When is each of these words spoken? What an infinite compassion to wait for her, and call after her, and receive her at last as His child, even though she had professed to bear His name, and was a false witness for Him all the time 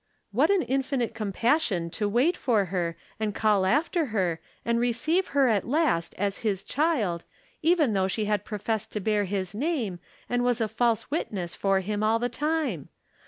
What 0.31 0.49
an 0.49 0.63
infinite 0.63 1.13
compassion 1.13 1.91
to 1.91 2.09
wait 2.09 2.35
for 2.35 2.65
her, 2.73 2.97
and 3.19 3.35
call 3.35 3.67
after 3.67 4.07
her, 4.07 4.39
and 4.65 4.79
receive 4.79 5.27
her 5.27 5.47
at 5.47 5.67
last 5.67 6.15
as 6.17 6.39
His 6.39 6.63
child, 6.63 7.23
even 7.61 7.93
though 7.93 8.07
she 8.07 8.25
had 8.25 8.43
professed 8.43 8.91
to 8.93 8.99
bear 8.99 9.25
His 9.25 9.53
name, 9.53 9.99
and 10.27 10.43
was 10.43 10.59
a 10.59 10.67
false 10.67 11.11
witness 11.11 11.53
for 11.53 11.81
Him 11.81 12.01
all 12.01 12.17
the 12.17 12.29
time 12.29 12.89